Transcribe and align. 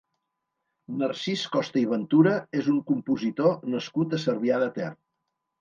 Narcís 1.01 1.43
Costa 1.57 1.79
i 1.83 1.83
Ventura 1.91 2.33
és 2.63 2.71
un 2.73 2.81
compositor 2.89 3.55
nascut 3.75 4.17
a 4.19 4.23
Cervià 4.25 4.59
de 4.65 4.73
Ter. 4.81 4.93